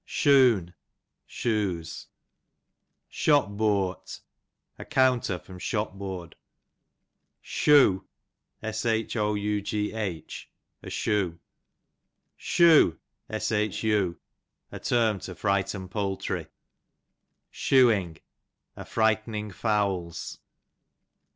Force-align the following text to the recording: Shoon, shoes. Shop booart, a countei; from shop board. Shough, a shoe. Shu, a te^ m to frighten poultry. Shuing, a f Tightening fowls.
Shoon, 0.03 0.73
shoes. 1.27 2.07
Shop 3.07 3.49
booart, 3.49 4.21
a 4.79 4.83
countei; 4.83 5.39
from 5.39 5.59
shop 5.59 5.93
board. 5.93 6.35
Shough, 7.39 8.01
a 8.63 8.73
shoe. 8.73 9.07
Shu, 12.35 12.99
a 13.29 13.37
te^ 13.53 15.07
m 15.07 15.19
to 15.19 15.35
frighten 15.35 15.87
poultry. 15.87 16.47
Shuing, 17.51 18.17
a 18.75 18.79
f 18.79 18.95
Tightening 18.95 19.51
fowls. 19.51 20.39